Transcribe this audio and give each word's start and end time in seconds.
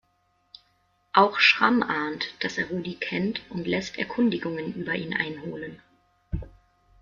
Auch 1.13 1.37
Schramm 1.37 1.83
ahnt, 1.83 2.25
dass 2.39 2.57
er 2.57 2.69
Rudi 2.71 2.95
kennt, 2.95 3.43
und 3.51 3.67
lässt 3.67 3.99
Erkundigungen 3.99 4.73
über 4.73 4.95
ihn 4.95 5.13
einholen. 5.13 5.79